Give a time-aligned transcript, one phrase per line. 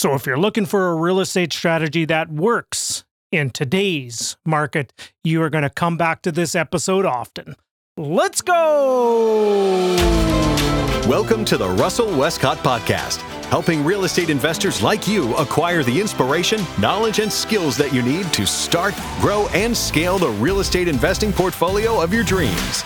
[0.00, 5.42] So if you're looking for a real estate strategy that works in today's market, you
[5.42, 7.54] are going to come back to this episode often.
[7.98, 9.96] Let's go!
[11.06, 16.62] Welcome to the Russell Westcott Podcast, helping real estate investors like you acquire the inspiration,
[16.78, 21.30] knowledge, and skills that you need to start, grow, and scale the real estate investing
[21.30, 22.84] portfolio of your dreams.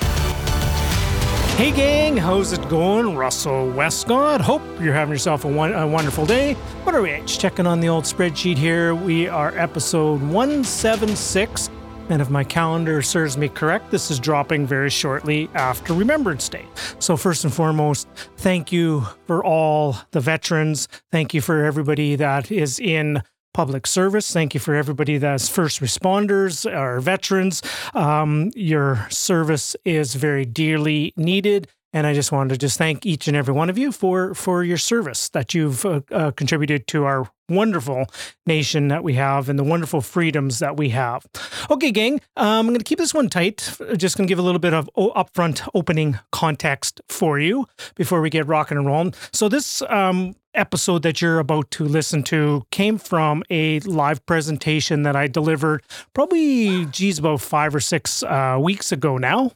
[1.57, 3.15] Hey, gang, how's it going?
[3.17, 4.41] Russell Westcott.
[4.41, 6.55] Hope you're having yourself a, one, a wonderful day.
[6.83, 7.11] What are we?
[7.21, 8.93] Just checking on the old spreadsheet here.
[8.93, 11.71] We are episode 176.
[12.09, 16.67] And if my calendar serves me correct, this is dropping very shortly after Remembrance Day.
[16.99, 20.89] So, first and foremost, thank you for all the veterans.
[21.13, 23.23] Thank you for everybody that is in
[23.55, 24.31] public service.
[24.31, 27.63] Thank you for everybody that's first responders or veterans.
[27.95, 31.69] Um, your service is very dearly needed.
[31.95, 34.65] And I just wanted to just thank each and every one of you for for
[34.65, 38.07] your service that you've uh, uh, contributed to our wonderful
[38.47, 41.25] nation that we have and the wonderful freedoms that we have.
[41.71, 43.77] Okay, gang, um, I'm going to keep this one tight.
[43.97, 48.29] Just going to give a little bit of upfront opening context for you before we
[48.29, 49.15] get rocking and rolling.
[49.33, 55.03] So this um, episode that you're about to listen to came from a live presentation
[55.03, 59.53] that I delivered probably, geez, about five or six uh, weeks ago now.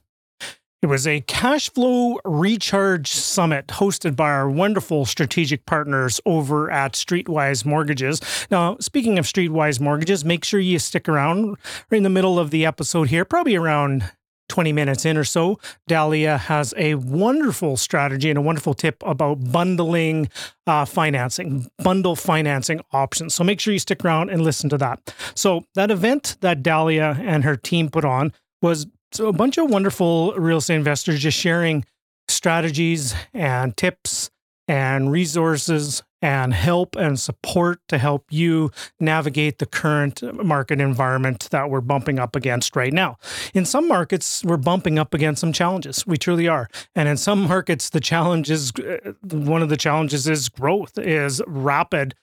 [0.81, 6.93] It was a cash flow recharge summit hosted by our wonderful strategic partners over at
[6.93, 8.21] Streetwise Mortgages.
[8.49, 11.57] Now, speaking of Streetwise Mortgages, make sure you stick around
[11.91, 14.13] right in the middle of the episode here, probably around
[14.49, 19.53] 20 minutes in or so, Dahlia has a wonderful strategy and a wonderful tip about
[19.53, 20.29] bundling
[20.67, 23.35] uh, financing, bundle financing options.
[23.35, 25.15] So make sure you stick around and listen to that.
[25.35, 28.33] So, that event that Dahlia and her team put on
[28.63, 31.85] was so, a bunch of wonderful real estate investors just sharing
[32.29, 34.31] strategies and tips
[34.67, 41.71] and resources and help and support to help you navigate the current market environment that
[41.71, 43.17] we're bumping up against right now.
[43.55, 46.07] In some markets, we're bumping up against some challenges.
[46.07, 46.69] We truly are.
[46.95, 51.41] And in some markets, the challenge is uh, one of the challenges is growth, is
[51.47, 52.15] rapid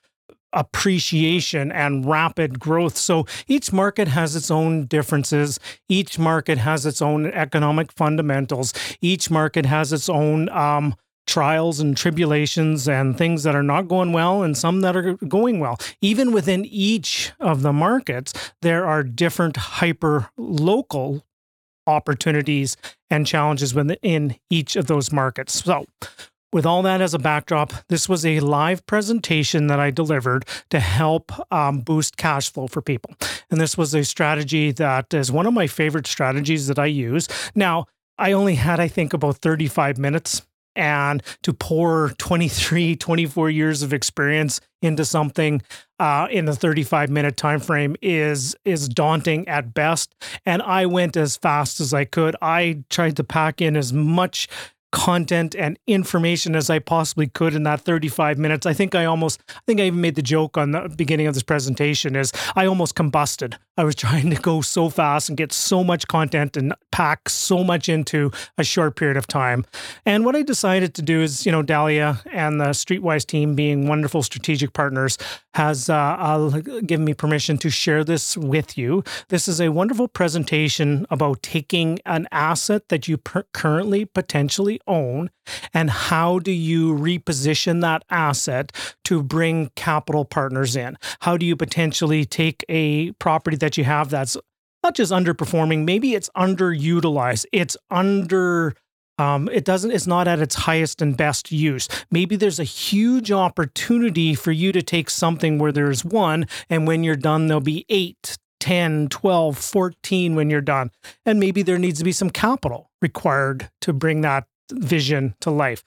[0.55, 2.97] appreciation and rapid growth.
[2.97, 5.59] So each market has its own differences.
[5.89, 8.73] Each market has its own economic fundamentals.
[9.01, 14.13] Each market has its own um, trials and tribulations and things that are not going
[14.13, 15.77] well and some that are going well.
[16.01, 21.23] Even within each of the markets, there are different hyper local
[21.87, 22.77] opportunities
[23.09, 25.63] and challenges within each of those markets.
[25.63, 25.85] So,
[26.53, 30.79] with all that as a backdrop, this was a live presentation that I delivered to
[30.79, 33.13] help um, boost cash flow for people.
[33.51, 37.27] And this was a strategy that is one of my favorite strategies that I use.
[37.55, 37.87] Now,
[38.17, 40.43] I only had, I think, about 35 minutes
[40.75, 45.61] and to pour 23 24 years of experience into something
[45.99, 50.13] uh, in a 35 minute time frame is is daunting at best.
[50.45, 52.35] And i went as fast as i could.
[52.41, 54.47] I tried to pack in as much
[54.95, 58.65] content and information as I possibly could in that 35 minutes.
[58.65, 61.33] I think I almost, I think I even made the joke on the beginning of
[61.33, 63.55] this presentation is I almost combusted.
[63.77, 67.61] I was trying to go so fast and get so much content and pack so
[67.61, 69.65] much into a short period of time.
[70.05, 73.89] And what I decided to do is, you know, Dahlia and the Streetwise team being
[73.89, 75.17] wonderful strategic partners
[75.55, 79.03] has uh, given me permission to share this with you.
[79.27, 85.29] This is a wonderful presentation about taking an asset that you per- currently potentially own
[85.73, 88.71] and how do you reposition that asset
[89.05, 90.97] to bring capital partners in?
[91.21, 94.37] How do you potentially take a property that you have that's
[94.83, 98.75] not just underperforming, maybe it's underutilized, it's under
[99.17, 103.31] um, it doesn't it's not at its highest and best use maybe there's a huge
[103.31, 107.85] opportunity for you to take something where there's one and when you're done there'll be
[107.87, 110.89] eight 10, 12, 14 when you're done.
[111.23, 115.83] And maybe there needs to be some capital required to bring that vision to life.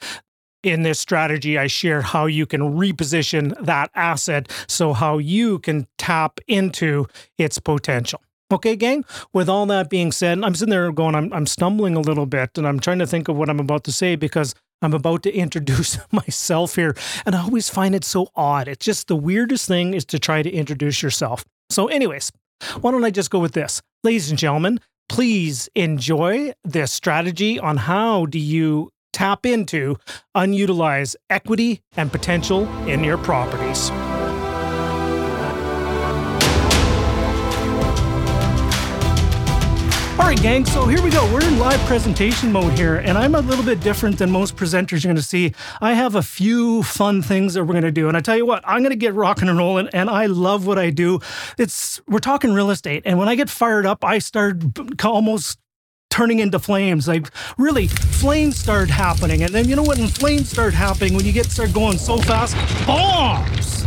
[0.63, 5.87] In this strategy, I share how you can reposition that asset so how you can
[5.99, 7.07] tap into
[7.39, 8.21] its potential.
[8.51, 12.01] Okay, gang, with all that being said, I'm sitting there going, I'm, I'm stumbling a
[12.01, 14.95] little bit and I'm trying to think of what I'm about to say because I'm
[14.95, 16.97] about to introduce myself here.
[17.27, 18.67] And I always find it so odd.
[18.67, 21.45] It's just the weirdest thing is to try to introduce yourself.
[21.71, 22.33] So, anyways,
[22.81, 23.83] why don't I just go with this?
[24.03, 29.97] Ladies and gentlemen, please enjoy this strategy on how do you tap into
[30.35, 33.91] unutilized equity and potential in your properties.
[40.19, 41.33] All right, gang, so here we go.
[41.33, 45.05] We're in live presentation mode here, and I'm a little bit different than most presenters
[45.05, 45.55] you're going to see.
[45.81, 48.45] I have a few fun things that we're going to do, and I tell you
[48.45, 51.21] what, I'm going to get rocking and rolling, and I love what I do.
[51.57, 54.61] It's we're talking real estate, and when I get fired up, I start
[55.05, 55.61] almost
[56.11, 57.07] turning into flames.
[57.07, 59.99] Like really, flames start happening, and then you know what?
[59.99, 62.57] When flames start happening, when you get start going so fast,
[62.89, 63.87] bombs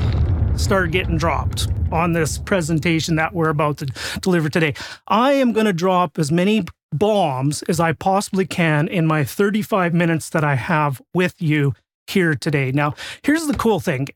[0.61, 3.87] start getting dropped on this presentation that we're about to
[4.21, 4.75] deliver today.
[5.07, 9.93] I am going to drop as many bombs as I possibly can in my 35
[9.93, 11.73] minutes that I have with you
[12.07, 12.71] here today.
[12.71, 12.93] Now,
[13.23, 14.07] here's the cool thing.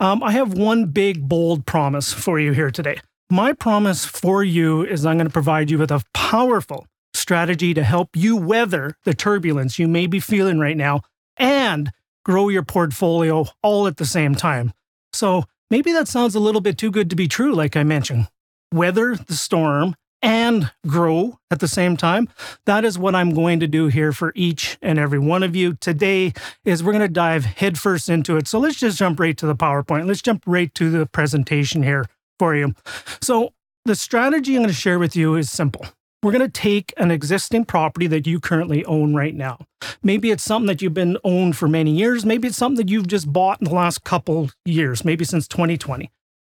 [0.00, 2.98] Um, I have one big, bold promise for you here today.
[3.30, 7.84] My promise for you is I'm going to provide you with a powerful strategy to
[7.84, 11.02] help you weather the turbulence you may be feeling right now
[11.36, 11.92] and
[12.24, 14.72] grow your portfolio all at the same time.
[15.12, 18.28] So, Maybe that sounds a little bit too good to be true, like I mentioned.
[18.72, 22.28] Weather the storm and grow at the same time.
[22.66, 25.74] That is what I'm going to do here for each and every one of you.
[25.74, 26.32] Today
[26.64, 28.48] is we're going to dive headfirst into it.
[28.48, 30.06] So let's just jump right to the PowerPoint.
[30.06, 32.04] Let's jump right to the presentation here
[32.38, 32.74] for you.
[33.22, 33.52] So
[33.84, 35.86] the strategy I'm going to share with you is simple
[36.22, 39.58] we're going to take an existing property that you currently own right now.
[40.02, 42.26] Maybe it's something that you've been owned for many years.
[42.26, 46.10] Maybe it's something that you've just bought in the last couple years, maybe since 2020.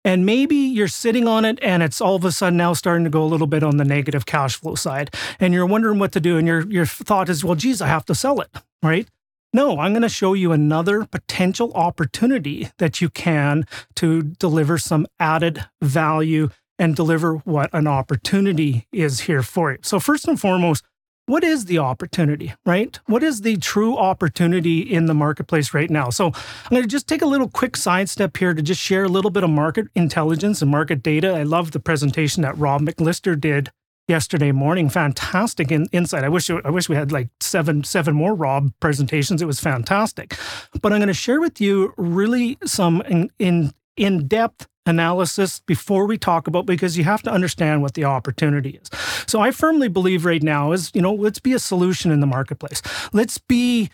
[0.03, 3.11] And maybe you're sitting on it and it's all of a sudden now starting to
[3.11, 5.15] go a little bit on the negative cash flow side.
[5.39, 6.39] And you're wondering what to do.
[6.39, 8.49] And your, your thought is, well, geez, I have to sell it,
[8.83, 9.07] right?
[9.53, 13.67] No, I'm going to show you another potential opportunity that you can
[13.97, 16.51] to deliver some added value
[16.81, 19.79] and deliver what an opportunity is here for you.
[19.83, 20.83] So, first and foremost,
[21.27, 22.99] what is the opportunity, right?
[23.07, 26.09] What is the true opportunity in the marketplace right now?
[26.09, 29.05] So, I'm going to just take a little quick side step here to just share
[29.05, 31.35] a little bit of market intelligence and market data.
[31.35, 33.71] I love the presentation that Rob McLister did
[34.09, 34.89] yesterday morning.
[34.89, 36.25] Fantastic in, insight.
[36.25, 39.43] I wish I wish we had like seven seven more Rob presentations.
[39.43, 40.35] It was fantastic.
[40.81, 46.07] But I'm going to share with you really some in in, in depth analysis before
[46.07, 48.91] we talk about because you have to understand what the opportunity is.
[49.27, 52.27] So I firmly believe right now is, you know, let's be a solution in the
[52.27, 52.83] marketplace.
[53.13, 53.91] Let's be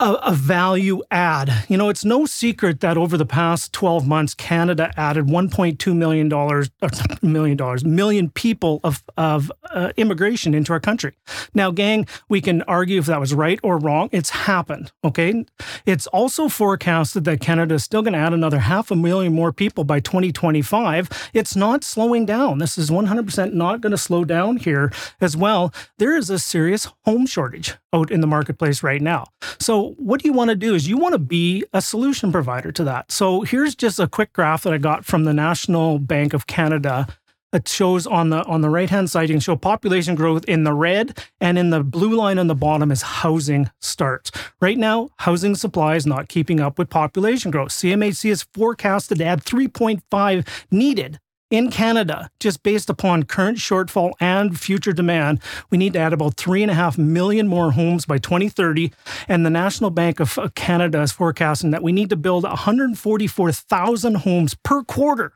[0.00, 1.64] a, a, value add.
[1.68, 6.28] You know, it's no secret that over the past 12 months, Canada added 1.2 million
[6.28, 6.70] dollars,
[7.22, 11.14] million dollars, million people of of uh, immigration into our country.
[11.54, 14.08] Now, gang, we can argue if that was right or wrong.
[14.12, 14.90] It's happened.
[15.04, 15.44] Okay,
[15.84, 19.52] it's also forecasted that Canada is still going to add another half a million more
[19.52, 21.30] people by 2025.
[21.34, 22.58] It's not slowing down.
[22.58, 25.72] This is 100% not going to slow down here as well.
[25.98, 29.26] There is a serious home shortage out in the marketplace right now.
[29.58, 32.72] So what do you want to do is you want to be a solution provider
[32.72, 33.10] to that.
[33.12, 37.06] So here's just a quick graph that I got from the National Bank of Canada.
[37.52, 40.62] It shows on the on the right hand side, you can show population growth in
[40.62, 44.30] the red, and in the blue line on the bottom is housing starts.
[44.60, 47.70] Right now, housing supply is not keeping up with population growth.
[47.70, 51.18] CMHC is forecasted to add 3.5 needed
[51.50, 56.36] in Canada, just based upon current shortfall and future demand, we need to add about
[56.36, 58.92] three and a half million more homes by 2030.
[59.28, 64.56] And the National Bank of Canada is forecasting that we need to build 144,000 homes
[64.62, 65.32] per quarter.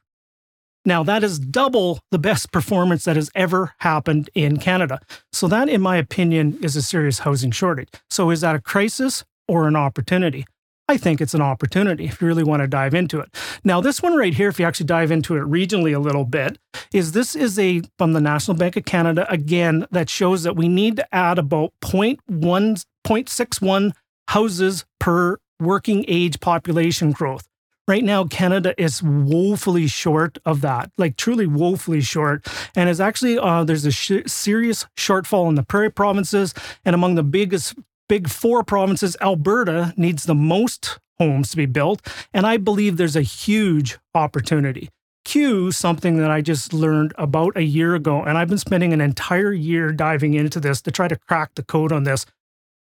[0.86, 5.00] Now, that is double the best performance that has ever happened in Canada.
[5.32, 7.88] So, that, in my opinion, is a serious housing shortage.
[8.10, 10.44] So, is that a crisis or an opportunity?
[10.86, 13.34] I think it's an opportunity if you really want to dive into it.
[13.64, 16.58] Now, this one right here, if you actually dive into it regionally a little bit,
[16.92, 20.68] is this is a from the National Bank of Canada again that shows that we
[20.68, 23.92] need to add about 0.1, 0.61
[24.28, 27.48] houses per working age population growth.
[27.86, 32.46] Right now, Canada is woefully short of that, like truly woefully short.
[32.74, 36.54] And it's actually, uh, there's a sh- serious shortfall in the prairie provinces.
[36.86, 37.74] And among the biggest
[38.08, 42.06] big four provinces, Alberta needs the most homes to be built.
[42.32, 44.90] And I believe there's a huge opportunity.
[45.24, 49.00] Q, something that I just learned about a year ago, and I've been spending an
[49.00, 52.26] entire year diving into this to try to crack the code on this.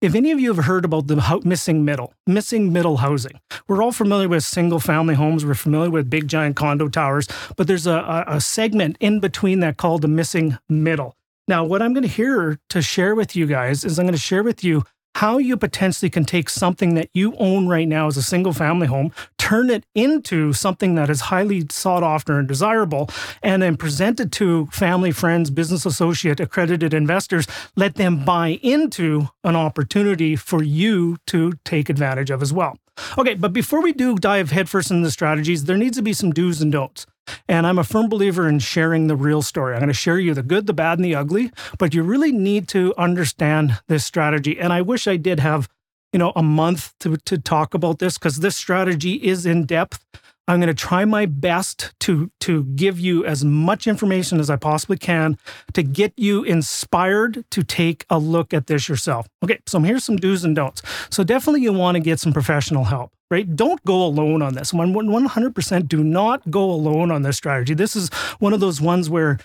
[0.01, 3.93] If any of you have heard about the missing middle, missing middle housing, we're all
[3.93, 5.45] familiar with single family homes.
[5.45, 9.77] We're familiar with big giant condo towers, but there's a, a segment in between that
[9.77, 11.17] called the missing middle.
[11.47, 14.19] Now, what I'm going to hear to share with you guys is I'm going to
[14.19, 18.17] share with you how you potentially can take something that you own right now as
[18.17, 23.09] a single family home, turn it into something that is highly sought after and desirable,
[23.43, 29.29] and then present it to family, friends, business associate, accredited investors, let them buy into
[29.45, 32.79] an opportunity for you to take advantage of as well.
[33.19, 36.33] Okay, but before we do dive headfirst into the strategies, there needs to be some
[36.33, 37.07] do's and don'ts.
[37.49, 39.75] And I'm a firm believer in sharing the real story.
[39.75, 42.33] I'm going to share you the good, the bad, and the ugly, but you really
[42.33, 44.59] need to understand this strategy.
[44.59, 45.69] And I wish I did have,
[46.13, 50.05] you know, a month to, to talk about this because this strategy is in depth.
[50.51, 54.57] I'm going to try my best to to give you as much information as I
[54.57, 55.39] possibly can
[55.75, 59.29] to get you inspired to take a look at this yourself.
[59.45, 60.83] Okay, so here's some do's and don'ts.
[61.09, 63.55] So definitely you want to get some professional help, right?
[63.55, 64.73] Don't go alone on this.
[64.73, 67.75] 100% do not go alone on this strategy.
[67.75, 68.09] This is
[68.41, 69.39] one of those ones where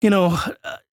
[0.00, 0.36] you know,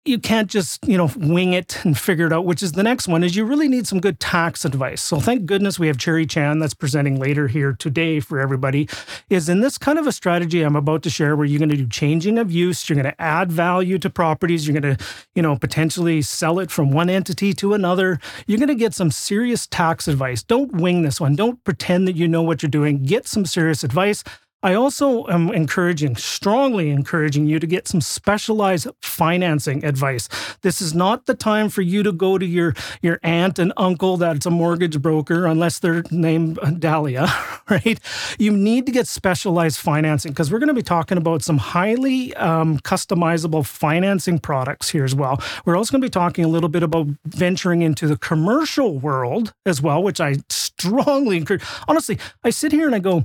[0.07, 3.07] you can't just you know wing it and figure it out which is the next
[3.07, 5.01] one is you really need some good tax advice.
[5.01, 8.87] So thank goodness we have cherry chan that's presenting later here today for everybody
[9.29, 11.77] is in this kind of a strategy i'm about to share where you're going to
[11.77, 15.03] do changing of use you're going to add value to properties you're going to
[15.35, 18.19] you know potentially sell it from one entity to another.
[18.45, 20.43] You're going to get some serious tax advice.
[20.43, 21.35] Don't wing this one.
[21.35, 23.03] Don't pretend that you know what you're doing.
[23.03, 24.23] Get some serious advice
[24.67, 30.27] I also am encouraging, strongly encouraging you to get some specialized financing advice.
[30.61, 34.17] This is not the time for you to go to your, your aunt and uncle
[34.17, 37.33] that's a mortgage broker, unless they're named Dahlia,
[37.69, 37.97] right?
[38.37, 42.35] You need to get specialized financing because we're going to be talking about some highly
[42.35, 45.41] um, customizable financing products here as well.
[45.63, 49.53] We're also going to be talking a little bit about venturing into the commercial world
[49.65, 51.63] as well, which I strongly encourage.
[51.87, 53.23] Honestly, I sit here and I go,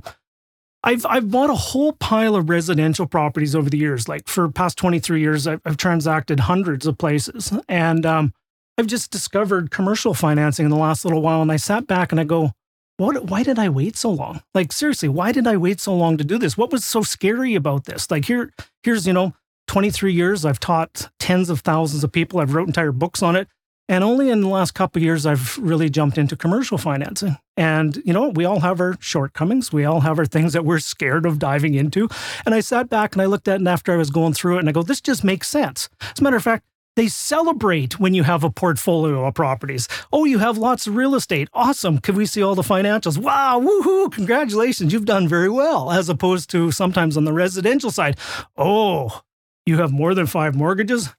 [0.83, 4.09] I've I've bought a whole pile of residential properties over the years.
[4.09, 8.33] Like for past 23 years, I've, I've transacted hundreds of places, and um,
[8.77, 11.41] I've just discovered commercial financing in the last little while.
[11.41, 12.51] And I sat back and I go,
[12.97, 13.25] "What?
[13.25, 14.43] Why did I wait so long?
[14.53, 16.57] Like seriously, why did I wait so long to do this?
[16.57, 18.11] What was so scary about this?
[18.11, 18.51] Like here,
[18.83, 19.33] here's you know,
[19.67, 20.43] 23 years.
[20.43, 22.39] I've taught tens of thousands of people.
[22.39, 23.47] I've wrote entire books on it.
[23.89, 27.37] And only in the last couple years, I've really jumped into commercial financing.
[27.57, 29.73] And, you know, we all have our shortcomings.
[29.73, 32.07] We all have our things that we're scared of diving into.
[32.45, 34.55] And I sat back and I looked at it And after I was going through
[34.57, 35.89] it and I go, this just makes sense.
[36.01, 39.87] As a matter of fact, they celebrate when you have a portfolio of properties.
[40.11, 41.49] Oh, you have lots of real estate.
[41.51, 41.97] Awesome.
[41.97, 43.17] Can we see all the financials?
[43.17, 44.93] Wow, woohoo, congratulations.
[44.93, 45.91] You've done very well.
[45.91, 48.17] As opposed to sometimes on the residential side.
[48.55, 49.21] Oh,
[49.65, 51.09] you have more than five mortgages?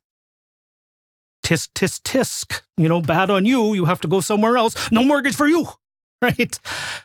[1.45, 2.63] Tisk, tisk, tisk.
[2.77, 3.75] You know, bad on you.
[3.75, 4.91] You have to go somewhere else.
[4.91, 5.67] No mortgage for you.
[6.23, 6.59] Right.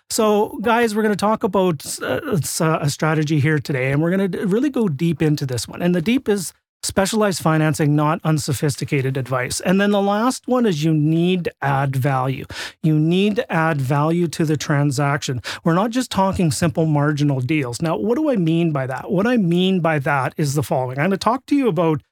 [0.10, 4.16] So, guys, we're going to talk about uh, uh, a strategy here today, and we're
[4.16, 5.82] going to really go deep into this one.
[5.82, 6.54] And the deep is
[6.84, 9.60] specialized financing, not unsophisticated advice.
[9.60, 12.46] And then the last one is you need to add value.
[12.82, 15.42] You need to add value to the transaction.
[15.66, 17.82] We're not just talking simple marginal deals.
[17.82, 19.12] Now, what do I mean by that?
[19.12, 22.00] What I mean by that is the following I'm going to talk to you about
[22.00, 22.04] a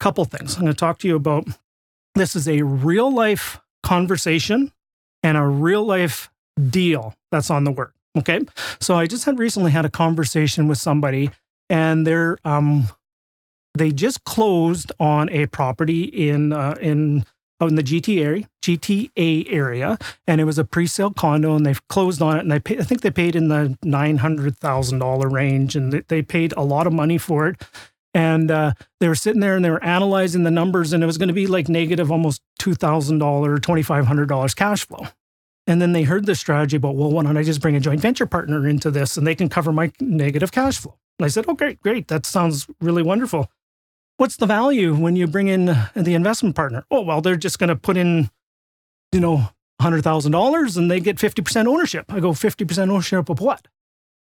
[0.00, 0.54] couple things.
[0.56, 1.46] I'm going to talk to you about
[2.14, 4.72] this is a real life conversation
[5.22, 6.30] and a real life
[6.70, 7.94] deal that's on the work.
[8.16, 8.40] Okay.
[8.80, 11.30] So I just had recently had a conversation with somebody
[11.68, 12.88] and they're, um,
[13.76, 17.24] they just closed on a property in, uh, in,
[17.60, 22.20] in the GTA area, GTA area, and it was a pre-sale condo, and they've closed
[22.20, 25.28] on it, and they pay, I think they paid in the nine hundred thousand dollar
[25.28, 27.62] range, and they paid a lot of money for it.
[28.14, 31.18] And uh, they were sitting there and they were analyzing the numbers, and it was
[31.18, 35.06] going to be like negative almost $2,000, $2,500 cash flow.
[35.66, 38.00] And then they heard the strategy about, well, why don't I just bring a joint
[38.00, 40.98] venture partner into this and they can cover my negative cash flow?
[41.18, 42.08] And I said, oh, great, great.
[42.08, 43.50] That sounds really wonderful.
[44.16, 45.66] What's the value when you bring in
[45.96, 46.84] the investment partner?
[46.90, 48.30] Oh, well, they're just going to put in,
[49.10, 49.48] you know,
[49.80, 52.12] $100,000 and they get 50% ownership.
[52.12, 53.66] I go, 50% ownership of what?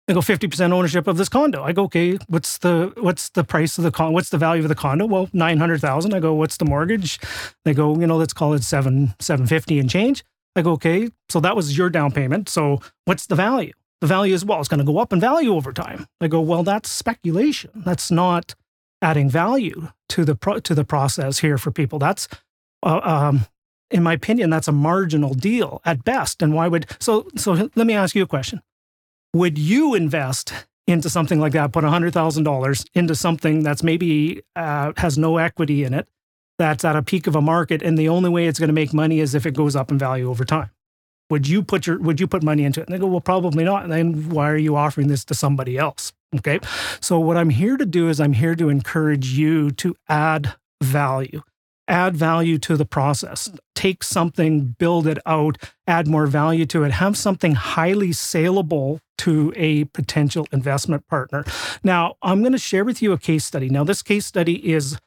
[0.08, 1.64] They go 50% ownership of this condo.
[1.64, 4.14] I go, okay, what's the what's the price of the condo?
[4.14, 5.08] What's the value of the condo?
[5.08, 6.14] Well, 900,000.
[6.14, 7.20] I go, what's the mortgage?
[7.64, 10.24] They go, you know, let's call it 7 750 and change.
[10.56, 12.50] I go, okay, so that was your down payment.
[12.50, 13.74] So what's the value?
[14.02, 16.06] The value is well, it's going to go up in value over time.
[16.22, 17.72] I go, well, that's speculation.
[17.74, 18.54] That's not
[19.02, 21.98] adding value to the pro- to the process here for people.
[21.98, 22.28] That's
[22.84, 23.46] uh, um,
[23.90, 26.44] in my opinion, that's a marginal deal at best.
[26.44, 28.62] And why would so so let me ask you a question
[29.36, 30.54] would you invest
[30.88, 35.94] into something like that, put $100,000 into something that's maybe uh, has no equity in
[35.94, 36.08] it,
[36.58, 38.94] that's at a peak of a market, and the only way it's going to make
[38.94, 40.70] money is if it goes up in value over time?
[41.30, 42.88] Would you put your would you put money into it?
[42.88, 43.84] And they go, well, probably not.
[43.84, 46.14] And then why are you offering this to somebody else?
[46.38, 46.60] Okay.
[47.02, 51.42] So what I'm here to do is I'm here to encourage you to add value
[51.88, 53.50] add value to the process.
[53.76, 59.54] Take something, build it out, add more value to it, have something highly saleable to
[59.56, 61.46] a potential investment partner.
[61.84, 63.70] Now, I'm going to share with you a case study.
[63.70, 64.98] Now, this case study is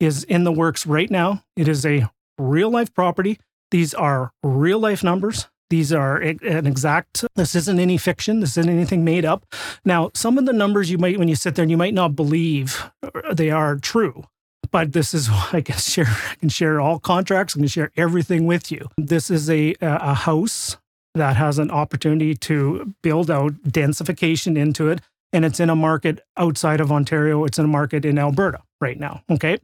[0.00, 1.42] is in the works right now.
[1.56, 3.40] It is a real life property.
[3.72, 5.48] These are real life numbers.
[5.70, 8.40] These are an exact, this isn't any fiction.
[8.40, 9.44] This isn't anything made up.
[9.84, 12.16] Now, some of the numbers you might, when you sit there and you might not
[12.16, 14.24] believe uh, they are true,
[14.70, 16.06] but this is I can share.
[16.06, 17.56] I can share all contracts.
[17.56, 18.88] I can share everything with you.
[18.96, 20.76] This is a a house
[21.14, 25.00] that has an opportunity to build out densification into it,
[25.32, 27.44] and it's in a market outside of Ontario.
[27.44, 29.22] It's in a market in Alberta right now.
[29.30, 29.58] Okay,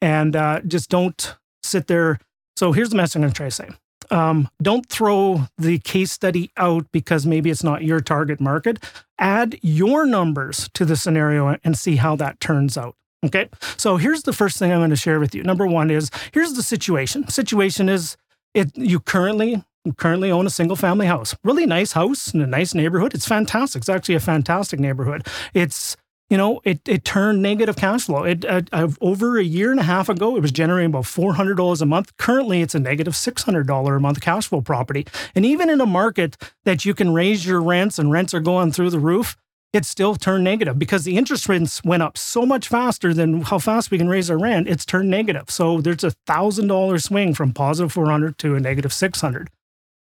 [0.00, 2.18] and uh, just don't sit there.
[2.56, 3.68] So here's the message I'm going to try to say
[4.10, 8.82] um, don't throw the case study out because maybe it's not your target market.
[9.18, 12.94] Add your numbers to the scenario and see how that turns out.
[13.26, 13.48] Okay.
[13.76, 15.42] So here's the first thing I'm going to share with you.
[15.42, 17.28] Number one is here's the situation.
[17.28, 18.16] Situation is
[18.54, 19.62] it you currently
[19.96, 21.36] currently own a single family house.
[21.44, 23.14] Really nice house in a nice neighborhood.
[23.14, 23.80] It's fantastic.
[23.80, 25.26] It's actually a fantastic neighborhood.
[25.54, 25.96] It's
[26.28, 28.24] you know, it, it turned negative cash flow.
[28.24, 31.34] It uh, uh, over a year and a half ago, it was generating about four
[31.34, 32.16] hundred dollars a month.
[32.16, 35.06] Currently, it's a negative six hundred dollar a month cash flow property.
[35.36, 38.72] And even in a market that you can raise your rents and rents are going
[38.72, 39.36] through the roof,
[39.76, 43.58] it still turned negative because the interest rates went up so much faster than how
[43.58, 44.68] fast we can raise our rent.
[44.68, 45.50] It's turned negative.
[45.50, 49.50] So there's a thousand dollar swing from positive four hundred to a negative six hundred.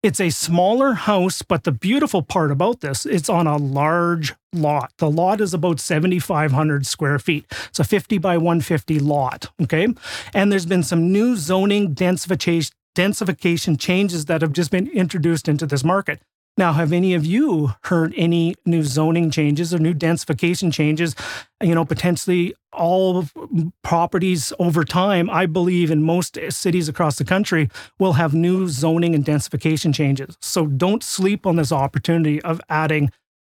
[0.03, 4.93] It's a smaller house, but the beautiful part about this, it's on a large lot.
[4.97, 7.45] The lot is about 7,500 square feet.
[7.69, 9.51] It's a 50 by 150 lot.
[9.61, 9.89] Okay.
[10.33, 15.65] And there's been some new zoning densification densification changes that have just been introduced into
[15.67, 16.21] this market.
[16.57, 21.15] Now, have any of you heard any new zoning changes or new densification changes?
[21.63, 27.25] You know, potentially all mm, properties over time, I believe in most cities across the
[27.25, 30.37] country, will have new zoning and densification changes.
[30.43, 33.11] So don't sleep on this opportunity of adding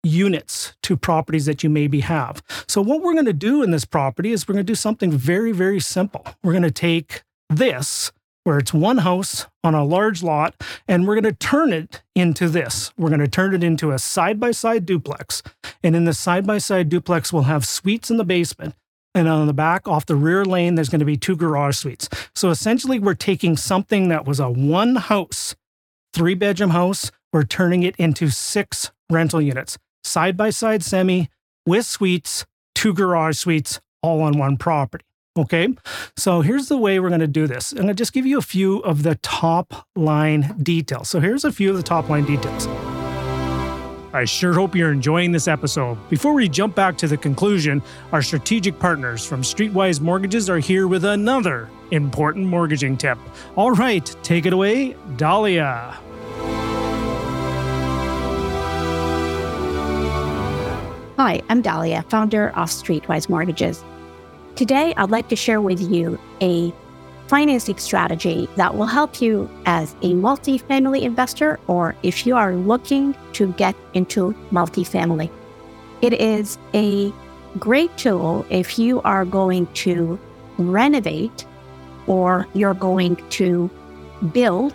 [0.02, 2.42] units to properties that you maybe have.
[2.68, 5.12] So, what we're going to do in this property is we're going to do something
[5.12, 6.26] very, very simple.
[6.42, 8.12] We're going to take this
[8.44, 10.54] where it's one house on a large lot,
[10.88, 12.92] and we're going to turn it into this.
[12.96, 15.42] We're going to turn it into a side by side duplex.
[15.82, 18.74] And in the side by side duplex, we'll have suites in the basement.
[19.14, 22.08] And on the back, off the rear lane, there's going to be two garage suites.
[22.34, 25.54] So essentially, we're taking something that was a one house,
[26.14, 31.30] three bedroom house, we're turning it into six rental units, side by side semi
[31.66, 32.44] with suites,
[32.74, 35.04] two garage suites, all on one property.
[35.34, 35.68] Okay,
[36.14, 37.72] so here's the way we're going to do this.
[37.72, 41.08] I'm going to just give you a few of the top line details.
[41.08, 42.66] So here's a few of the top line details.
[44.12, 45.96] I sure hope you're enjoying this episode.
[46.10, 47.80] Before we jump back to the conclusion,
[48.12, 53.16] our strategic partners from Streetwise Mortgages are here with another important mortgaging tip.
[53.56, 55.98] All right, take it away, Dahlia.
[61.16, 63.82] Hi, I'm Dahlia, founder of Streetwise Mortgages.
[64.56, 66.72] Today, I'd like to share with you a
[67.26, 73.16] financing strategy that will help you as a multifamily investor or if you are looking
[73.32, 75.30] to get into multifamily.
[76.02, 77.10] It is a
[77.58, 80.18] great tool if you are going to
[80.58, 81.46] renovate
[82.06, 83.70] or you're going to
[84.32, 84.74] build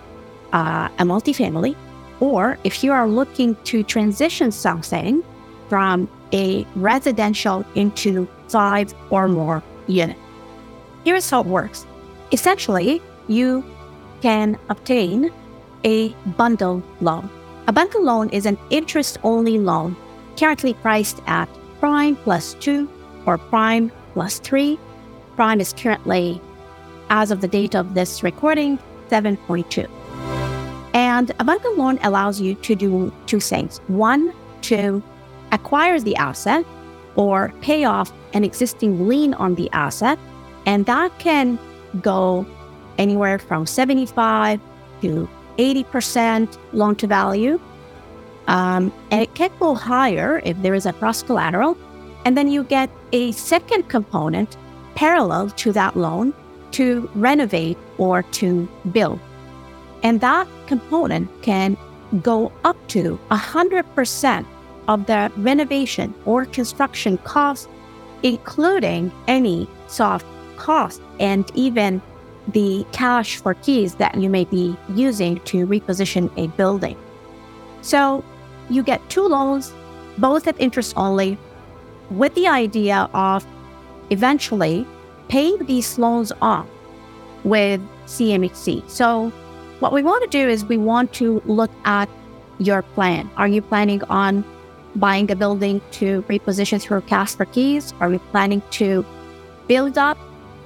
[0.53, 1.75] uh, a multifamily,
[2.19, 5.23] or if you are looking to transition something
[5.69, 10.19] from a residential into five or more units.
[11.03, 11.85] Here's how it works.
[12.31, 13.63] Essentially, you
[14.21, 15.31] can obtain
[15.83, 17.29] a bundle loan.
[17.67, 19.95] A bundle loan is an interest only loan
[20.37, 22.89] currently priced at prime plus two
[23.25, 24.79] or prime plus three.
[25.35, 26.41] Prime is currently,
[27.09, 28.79] as of the date of this recording,
[29.09, 29.89] 7.2.
[30.93, 33.79] And a bundle loan allows you to do two things.
[33.87, 34.33] One,
[34.63, 35.03] to
[35.51, 36.65] acquire the asset
[37.17, 40.17] or pay off an existing lien on the asset.
[40.65, 41.59] And that can
[42.01, 42.45] go
[42.97, 44.61] anywhere from 75
[45.01, 47.59] to 80% loan to value.
[48.47, 51.77] Um, and it can go higher if there is a cross collateral.
[52.23, 54.55] And then you get a second component
[54.95, 56.33] parallel to that loan
[56.71, 59.19] to renovate or to build.
[60.03, 61.77] And that component can
[62.21, 64.45] go up to 100%
[64.87, 67.67] of the renovation or construction costs,
[68.23, 70.25] including any soft
[70.57, 72.01] costs and even
[72.49, 76.97] the cash for keys that you may be using to reposition a building.
[77.81, 78.23] So
[78.69, 79.73] you get two loans,
[80.17, 81.37] both at interest only,
[82.09, 83.45] with the idea of
[84.09, 84.87] eventually
[85.27, 86.65] paying these loans off
[87.43, 88.89] with CMHC.
[88.89, 89.29] So
[89.79, 92.09] what we want to do is we want to look at
[92.59, 93.29] your plan.
[93.35, 94.43] Are you planning on
[94.99, 97.93] buying a building to reposition through cash for keys?
[97.99, 99.05] Are we planning to
[99.67, 100.17] build up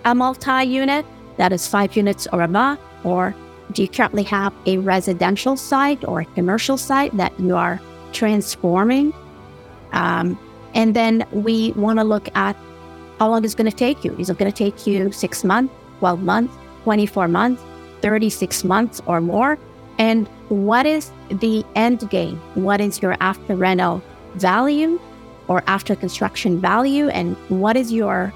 [0.05, 1.05] a multi unit
[1.37, 2.79] that is five units or above?
[3.03, 3.35] Or
[3.71, 7.79] do you currently have a residential site or a commercial site that you are
[8.11, 9.13] transforming?
[9.91, 10.37] Um,
[10.73, 12.55] and then we want to look at
[13.19, 14.15] how long it's going to take you.
[14.17, 17.61] Is it going to take you six months, 12 months, 24 months,
[18.01, 19.57] 36 months or more?
[19.97, 22.37] And what is the end game?
[22.55, 24.01] What is your after rental
[24.35, 24.99] value
[25.47, 27.09] or after construction value?
[27.09, 28.33] And what is your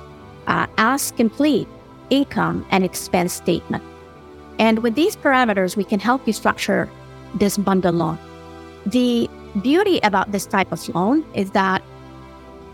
[0.48, 1.68] uh, as complete
[2.10, 3.84] income and expense statement?
[4.60, 6.90] And with these parameters, we can help you structure
[7.36, 8.18] this bundle loan.
[8.86, 9.30] The
[9.62, 11.82] beauty about this type of loan is that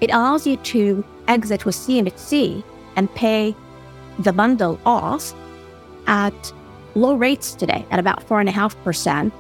[0.02, 2.64] it allows you to exit with CMHC
[2.96, 3.56] and pay
[4.20, 5.34] the bundle off
[6.08, 6.54] at
[6.96, 9.32] low rates today at about 4.5%,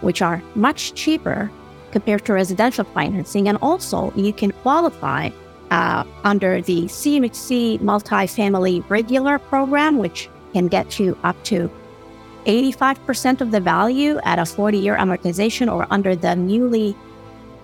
[0.00, 1.50] which are much cheaper
[1.94, 3.48] compared to residential financing.
[3.48, 5.30] And also, you can qualify
[5.70, 11.70] uh, under the CMHC multifamily regular program, which can get you up to
[12.46, 16.96] 85% of the value at a 40 year amortization or under the newly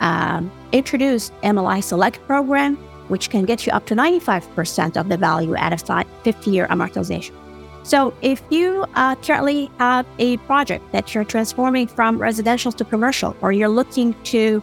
[0.00, 2.76] um, introduced MLI Select program,
[3.08, 7.34] which can get you up to 95% of the value at a 50 year amortization.
[7.82, 13.34] So, if you uh, currently have a project that you're transforming from residential to commercial,
[13.40, 14.62] or you're looking to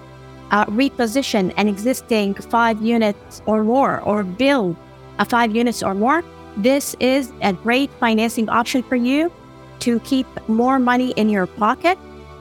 [0.52, 4.76] uh, reposition an existing five units or more, or build
[5.20, 6.24] a five units or more,
[6.58, 9.32] this is a great financing option for you
[9.80, 11.98] to keep more money in your pocket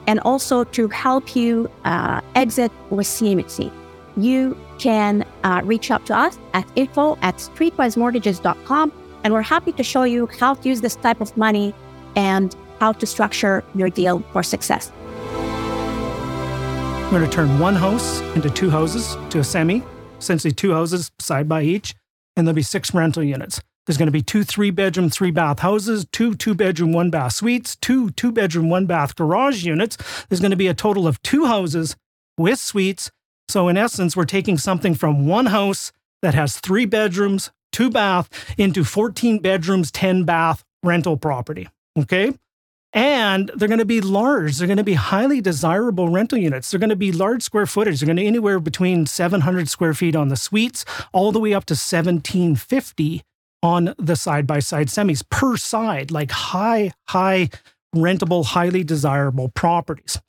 [0.07, 3.71] and also to help you uh, exit with CMHC.
[4.15, 8.91] You can uh, reach out to us at info at streetwisemortgages.com
[9.27, 11.73] and we're happy to show you how to use this type of money
[12.15, 14.89] and how to structure your deal for success.
[17.03, 19.83] We're going to turn one house into two houses to a semi,
[20.17, 21.93] essentially two houses side by each,
[22.37, 23.59] and there'll be six rental units.
[23.85, 27.33] There's going to be two three bedroom, three bath houses, two two bedroom, one bath
[27.33, 29.97] suites, two two bedroom, one bath garage units.
[30.29, 31.97] There's going to be a total of two houses
[32.37, 33.11] with suites.
[33.49, 38.29] So, in essence, we're taking something from one house that has three bedrooms, two bath
[38.57, 41.67] into 14 bedrooms, 10 bath rental property.
[41.97, 42.33] Okay.
[42.93, 44.57] And they're going to be large.
[44.57, 46.71] They're going to be highly desirable rental units.
[46.71, 47.99] They're going to be large square footage.
[47.99, 51.53] They're going to be anywhere between 700 square feet on the suites, all the way
[51.53, 53.23] up to 1750
[53.61, 57.49] on the side by side semis per side, like high, high
[57.95, 60.19] rentable, highly desirable properties.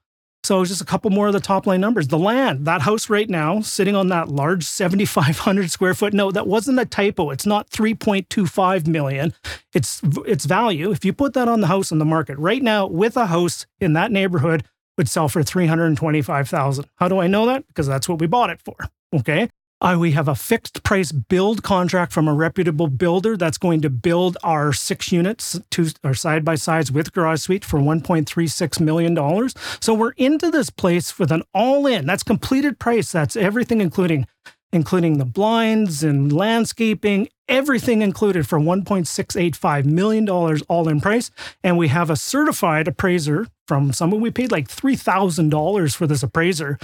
[0.49, 2.09] So just a couple more of the top line numbers.
[2.09, 6.15] The land, that house right now, sitting on that large 7,500 square foot.
[6.15, 7.29] No, that wasn't a typo.
[7.29, 9.35] It's not 3.25 million.
[9.75, 10.91] It's its value.
[10.91, 13.67] If you put that on the house on the market right now, with a house
[13.79, 14.65] in that neighborhood,
[14.97, 16.87] would sell for 325,000.
[16.97, 17.69] How do I know that?
[17.69, 18.75] Because that's what we bought it for.
[19.15, 19.51] Okay.
[19.81, 23.89] Uh, we have a fixed price build contract from a reputable builder that's going to
[23.89, 29.49] build our six units, two or side by sides with garage suite for $1.36 million.
[29.81, 32.07] So we're into this place with an all in.
[32.07, 33.13] That's completed price.
[33.13, 34.27] That's everything, including
[34.73, 41.31] including the blinds and landscaping, everything included for $1.685 million all in price.
[41.65, 46.79] And we have a certified appraiser from someone we paid like $3,000 for this appraiser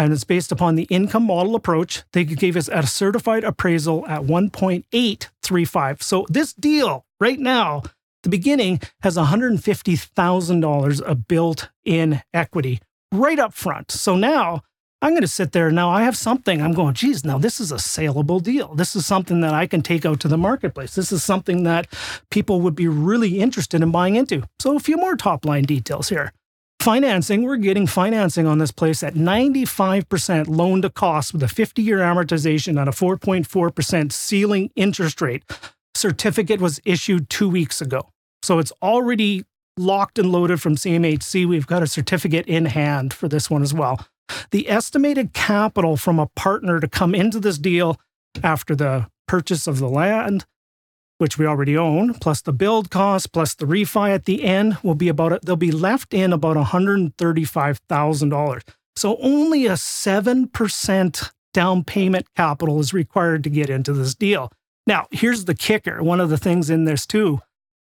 [0.00, 2.04] and it's based upon the income model approach.
[2.12, 6.02] They gave us a certified appraisal at 1.835.
[6.02, 7.82] So this deal right now,
[8.22, 12.80] the beginning has $150,000 of built-in equity
[13.12, 13.90] right up front.
[13.90, 14.62] So now
[15.02, 15.70] I'm going to sit there.
[15.70, 16.62] Now I have something.
[16.62, 18.74] I'm going, geez, now this is a saleable deal.
[18.74, 20.94] This is something that I can take out to the marketplace.
[20.94, 21.86] This is something that
[22.30, 24.44] people would be really interested in buying into.
[24.60, 26.32] So a few more top line details here.
[26.80, 31.82] Financing, we're getting financing on this place at 95% loan to cost with a 50
[31.82, 35.44] year amortization at a 4.4% ceiling interest rate.
[35.94, 38.08] Certificate was issued two weeks ago.
[38.42, 39.44] So it's already
[39.76, 41.46] locked and loaded from CMHC.
[41.46, 44.06] We've got a certificate in hand for this one as well.
[44.50, 48.00] The estimated capital from a partner to come into this deal
[48.42, 50.46] after the purchase of the land
[51.20, 54.94] which we already own, plus the build cost, plus the refi at the end will
[54.94, 58.62] be about, they'll be left in about $135,000.
[58.96, 64.50] So only a 7% down payment capital is required to get into this deal.
[64.86, 66.02] Now, here's the kicker.
[66.02, 67.42] One of the things in this too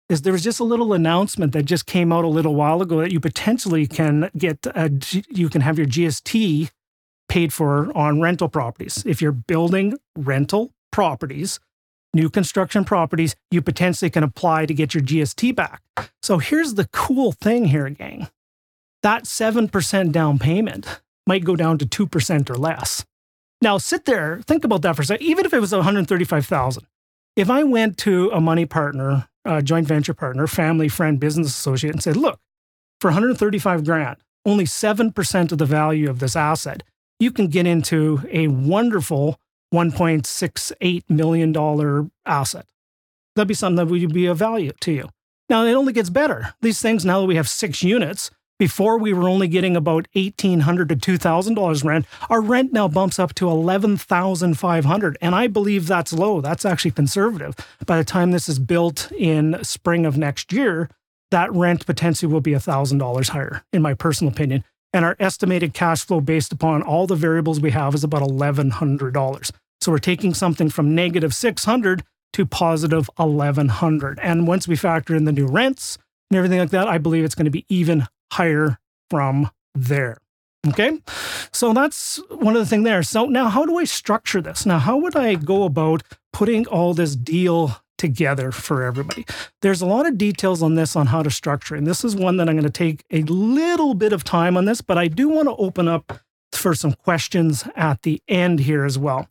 [0.10, 3.02] is there was just a little announcement that just came out a little while ago
[3.02, 4.92] that you potentially can get a,
[5.30, 6.72] you can have your GST
[7.28, 9.04] paid for on rental properties.
[9.06, 11.60] If you're building rental properties,
[12.14, 15.82] new construction properties, you potentially can apply to get your GST back.
[16.22, 18.28] So here's the cool thing here, gang.
[19.04, 23.06] That 7% down payment might go down to 2% or less.
[23.62, 25.26] Now sit there, think about that for a second.
[25.26, 26.86] Even if it was 135,000,
[27.36, 31.94] if I went to a money partner, a joint venture partner, family, friend, business associate
[31.94, 32.40] and said, look,
[33.00, 36.84] for 135 grand, only 7% of the value of this asset,
[37.20, 39.40] you can get into a wonderful
[39.74, 42.66] $1.68 million asset.
[43.36, 45.10] That'd be something that would be of value to you.
[45.50, 46.54] Now, it only gets better.
[46.62, 50.90] These things, now that we have six units, before we were only getting about 1,800
[50.90, 52.06] to $2,000 rent.
[52.30, 55.18] Our rent now bumps up to 11,500.
[55.22, 56.42] And I believe that's low.
[56.42, 57.56] That's actually conservative.
[57.86, 60.90] By the time this is built in spring of next year,
[61.32, 64.66] that rent potentially will be $1,000 higher, in my personal opinion.
[64.94, 69.52] And our estimated cash flow based upon all the variables we have is about $1,100.
[69.82, 74.20] So we're taking something from negative 600 to positive 1100.
[74.20, 75.98] And once we factor in the new rents
[76.30, 80.18] and everything like that, I believe it's going to be even higher from there.
[80.68, 81.00] Okay.
[81.54, 83.04] So that's one of the things there.
[83.04, 84.66] So now how do I structure this?
[84.66, 89.26] Now, how would I go about putting all this deal together for everybody?
[89.62, 91.76] There's a lot of details on this on how to structure.
[91.76, 94.66] And this is one that I'm going to take a little bit of time on
[94.66, 96.20] this, but I do want to open up
[96.52, 99.28] for some questions at the end here as well.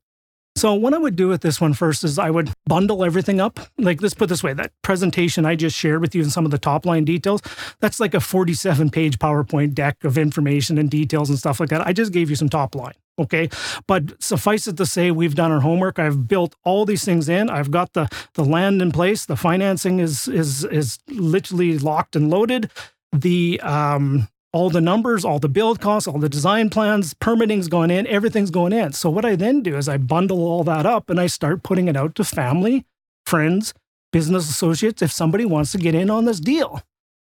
[0.59, 3.61] So what I would do with this one first is I would bundle everything up.
[3.79, 6.51] Like let's put this way, that presentation I just shared with you and some of
[6.51, 7.43] the top line details,
[7.79, 11.87] that's like a 47 page PowerPoint deck of information and details and stuff like that.
[11.87, 12.95] I just gave you some top line.
[13.21, 13.49] Okay.
[13.87, 16.01] But suffice it to say, we've done our homework.
[16.01, 17.49] I've built all these things in.
[17.49, 19.27] I've got the the land in place.
[19.27, 22.69] The financing is is is literally locked and loaded.
[23.13, 27.91] The um all the numbers, all the build costs, all the design plans, permitting's going
[27.91, 28.93] in, everything's going in.
[28.93, 31.89] So what I then do is I bundle all that up and I start putting
[31.89, 32.87] it out to family,
[33.27, 33.75] friends,
[34.13, 36.83] business associates if somebody wants to get in on this deal.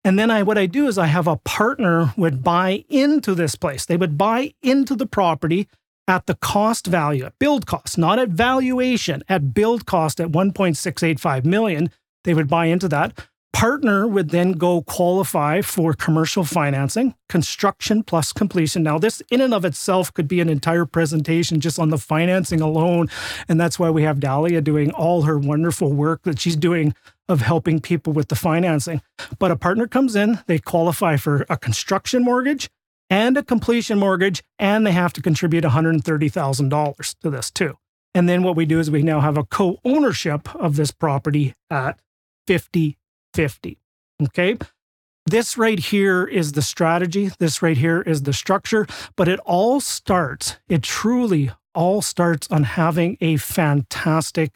[0.04, 3.56] And then I what I do is I have a partner would buy into this
[3.56, 3.86] place.
[3.86, 5.68] They would buy into the property
[6.06, 11.44] at the cost value, at build cost, not at valuation, at build cost at 1.685
[11.44, 11.90] million.
[12.22, 18.30] They would buy into that partner would then go qualify for commercial financing, construction plus
[18.30, 18.82] completion.
[18.82, 22.60] Now, this in and of itself could be an entire presentation just on the financing
[22.60, 23.08] alone.
[23.48, 26.94] And that's why we have Dahlia doing all her wonderful work that she's doing
[27.30, 29.00] of helping people with the financing.
[29.38, 32.68] But a partner comes in, they qualify for a construction mortgage
[33.08, 37.78] and a completion mortgage, and they have to contribute $130,000 to this too.
[38.14, 41.54] And then what we do is we now have a co ownership of this property
[41.70, 41.98] at
[42.46, 42.98] 50
[43.36, 43.78] 50.
[44.22, 44.56] Okay.
[45.26, 47.30] This right here is the strategy.
[47.38, 52.62] This right here is the structure, but it all starts, it truly all starts on
[52.62, 54.52] having a fantastic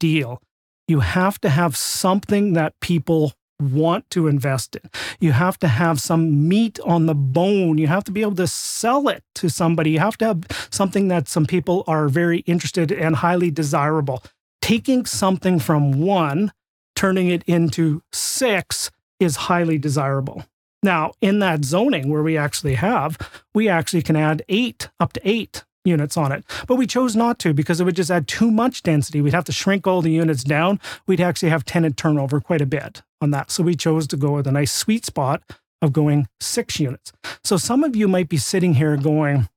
[0.00, 0.42] deal.
[0.88, 4.90] You have to have something that people want to invest in.
[5.20, 7.78] You have to have some meat on the bone.
[7.78, 9.90] You have to be able to sell it to somebody.
[9.90, 14.24] You have to have something that some people are very interested and highly desirable.
[14.60, 16.52] Taking something from one
[16.98, 20.44] turning it into six is highly desirable.
[20.82, 23.16] Now, in that zoning where we actually have,
[23.54, 26.44] we actually can add eight, up to eight units on it.
[26.66, 29.20] But we chose not to because it would just add too much density.
[29.20, 30.80] We'd have to shrink all the units down.
[31.06, 33.52] We'd actually have tenant turnover quite a bit on that.
[33.52, 35.44] So we chose to go with a nice sweet spot
[35.80, 37.12] of going six units.
[37.44, 39.48] So some of you might be sitting here going,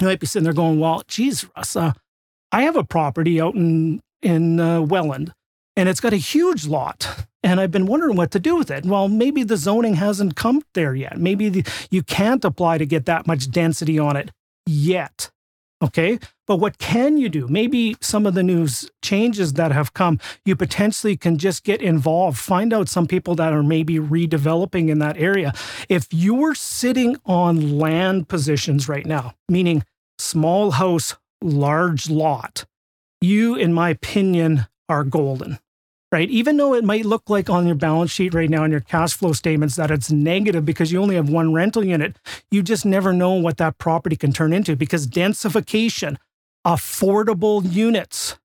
[0.00, 1.92] you might be sitting there going, well, geez, Russ, uh,
[2.50, 5.32] I have a property out in, in uh, Welland
[5.76, 7.26] and it's got a huge lot.
[7.42, 8.84] And I've been wondering what to do with it.
[8.84, 11.18] Well, maybe the zoning hasn't come there yet.
[11.18, 14.30] Maybe the, you can't apply to get that much density on it
[14.66, 15.30] yet.
[15.82, 16.20] Okay.
[16.46, 17.48] But what can you do?
[17.48, 22.38] Maybe some of the news changes that have come, you potentially can just get involved,
[22.38, 25.52] find out some people that are maybe redeveloping in that area.
[25.88, 29.84] If you're sitting on land positions right now, meaning
[30.18, 32.64] small house, large lot,
[33.20, 35.58] you, in my opinion, are golden,
[36.12, 36.28] right?
[36.28, 39.14] Even though it might look like on your balance sheet right now in your cash
[39.14, 42.16] flow statements that it's negative because you only have one rental unit,
[42.50, 46.18] you just never know what that property can turn into because densification,
[46.66, 48.38] affordable units,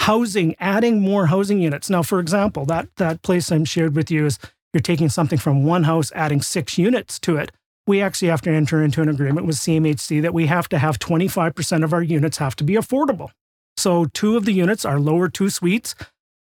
[0.00, 1.88] housing, adding more housing units.
[1.88, 4.38] Now, for example, that that place I'm shared with you is
[4.72, 7.52] you're taking something from one house, adding six units to it.
[7.86, 10.98] We actually have to enter into an agreement with CMHC that we have to have
[10.98, 13.30] 25% of our units have to be affordable.
[13.76, 15.94] So, two of the units, are lower two suites,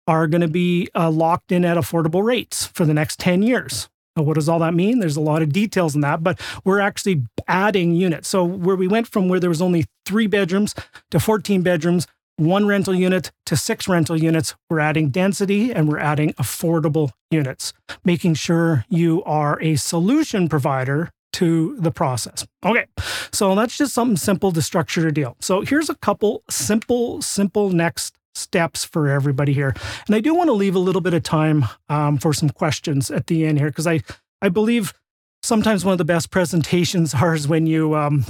[0.07, 3.89] are going to be uh, locked in at affordable rates for the next 10 years.
[4.17, 4.99] Now, what does all that mean?
[4.99, 8.29] There's a lot of details in that, but we're actually adding units.
[8.29, 10.75] So, where we went from where there was only three bedrooms
[11.11, 15.99] to 14 bedrooms, one rental unit to six rental units, we're adding density and we're
[15.99, 17.73] adding affordable units,
[18.05, 22.47] making sure you are a solution provider to the process.
[22.65, 22.87] Okay,
[23.33, 25.37] so that's just something simple to structure a deal.
[25.41, 29.75] So here's a couple simple, simple next steps for everybody here.
[30.07, 33.11] And I do want to leave a little bit of time um, for some questions
[33.11, 34.01] at the end here because I,
[34.41, 34.93] I believe
[35.43, 38.25] sometimes one of the best presentations are is when you um,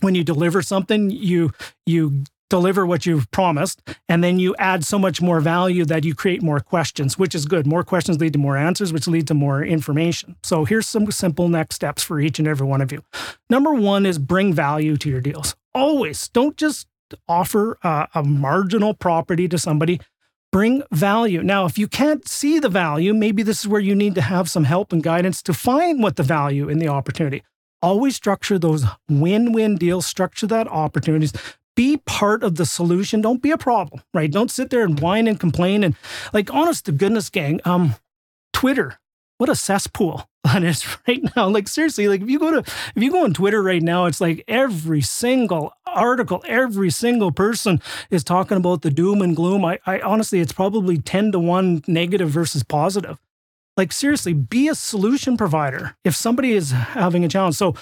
[0.00, 1.52] when you deliver something, you
[1.86, 6.14] you deliver what you've promised and then you add so much more value that you
[6.14, 7.66] create more questions which is good.
[7.66, 10.36] More questions lead to more answers which lead to more information.
[10.44, 13.02] So here's some simple next steps for each and every one of you.
[13.50, 15.56] Number one is bring value to your deals.
[15.74, 16.28] Always.
[16.28, 16.86] Don't just
[17.28, 20.00] offer a, a marginal property to somebody
[20.52, 21.42] bring value.
[21.42, 24.48] Now, if you can't see the value, maybe this is where you need to have
[24.48, 27.42] some help and guidance to find what the value in the opportunity.
[27.82, 31.32] Always structure those win win deals, structure that opportunities.
[31.74, 33.20] Be part of the solution.
[33.20, 34.30] Don't be a problem, right?
[34.30, 35.84] Don't sit there and whine and complain.
[35.84, 35.94] And
[36.32, 37.94] like, honest to goodness, gang, um,
[38.54, 38.98] Twitter,
[39.38, 41.48] what a cesspool is right now.
[41.48, 44.20] Like seriously, like if you go to if you go on Twitter right now, it's
[44.20, 49.64] like every single article, every single person is talking about the doom and gloom.
[49.64, 53.18] I, I honestly, it's probably 10 to 1 negative versus positive.
[53.76, 57.56] Like seriously, be a solution provider if somebody is having a challenge.
[57.56, 57.74] So,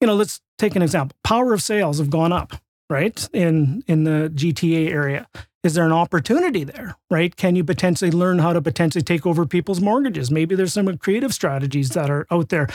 [0.00, 1.16] you know, let's take an example.
[1.24, 2.54] Power of sales have gone up,
[2.88, 3.28] right?
[3.32, 5.28] In in the GTA area
[5.62, 7.36] is there an opportunity there, right?
[7.36, 10.30] Can you potentially learn how to potentially take over people's mortgages?
[10.30, 12.68] Maybe there's some creative strategies that are out there.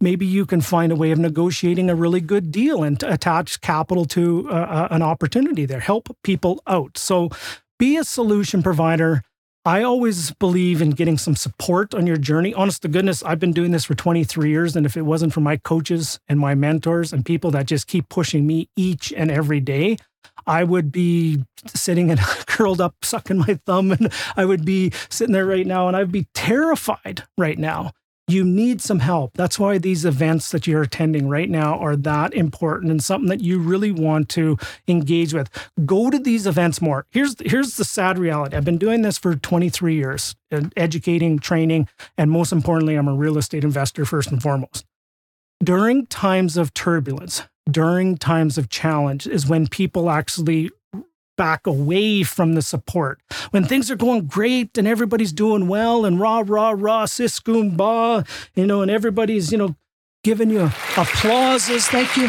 [0.00, 4.04] Maybe you can find a way of negotiating a really good deal and attach capital
[4.06, 5.80] to uh, uh, an opportunity there.
[5.80, 6.98] Help people out.
[6.98, 7.30] So
[7.78, 9.22] be a solution provider.
[9.66, 12.52] I always believe in getting some support on your journey.
[12.52, 14.76] Honest to goodness, I've been doing this for 23 years.
[14.76, 18.10] And if it wasn't for my coaches and my mentors and people that just keep
[18.10, 19.96] pushing me each and every day,
[20.46, 25.32] I would be sitting and curled up, sucking my thumb, and I would be sitting
[25.32, 27.92] there right now and I'd be terrified right now.
[28.26, 29.32] You need some help.
[29.34, 33.42] That's why these events that you're attending right now are that important and something that
[33.42, 34.56] you really want to
[34.88, 35.50] engage with.
[35.84, 37.04] Go to these events more.
[37.10, 38.56] Here's here's the sad reality.
[38.56, 43.14] I've been doing this for 23 years, uh, educating, training, and most importantly, I'm a
[43.14, 44.86] real estate investor first and foremost.
[45.62, 50.70] During times of turbulence, during times of challenge is when people actually
[51.36, 53.20] back away from the support.
[53.50, 58.24] When things are going great and everybody's doing well and rah, rah, rah, siskum ba,
[58.54, 59.76] you know, and everybody's, you know,
[60.22, 61.86] giving you applauses.
[61.86, 62.28] Thank you.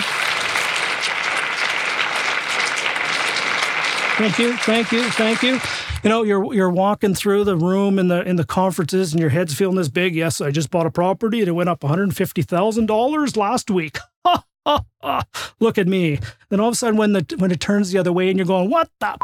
[4.17, 5.59] Thank you, thank you, thank you.
[6.03, 9.29] You know, you're you're walking through the room in the in the conferences and your
[9.29, 10.15] head's feeling this big.
[10.15, 13.97] Yes, I just bought a property and it went up $150,000 last week.
[14.65, 15.21] Oh, oh,
[15.59, 16.19] look at me.
[16.49, 18.47] Then all of a sudden, when the when it turns the other way, and you're
[18.47, 19.17] going, what the,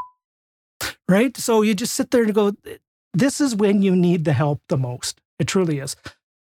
[1.09, 1.35] right?
[1.37, 2.53] So you just sit there and go,
[3.13, 5.19] this is when you need the help the most.
[5.39, 5.95] It truly is.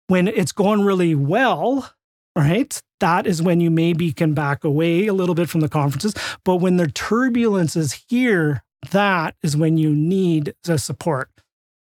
[0.08, 1.94] When it's going really well,
[2.36, 2.82] right?
[3.00, 6.14] That is when you maybe can back away a little bit from the conferences.
[6.44, 11.30] But when the turbulence is here, that is when you need the support.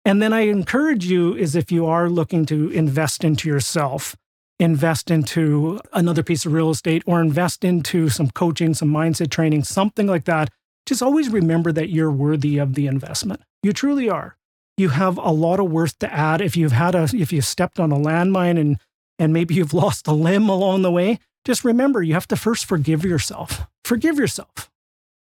[0.03, 4.15] And then I encourage you is if you are looking to invest into yourself,
[4.59, 9.63] invest into another piece of real estate or invest into some coaching, some mindset training,
[9.63, 10.49] something like that,
[10.85, 13.41] just always remember that you're worthy of the investment.
[13.63, 14.37] You truly are.
[14.77, 16.41] You have a lot of worth to add.
[16.41, 18.77] If you've had a, if you've stepped on a landmine and
[19.17, 22.65] and maybe you've lost a limb along the way, just remember you have to first
[22.65, 23.65] forgive yourself.
[23.83, 24.69] Forgive yourself.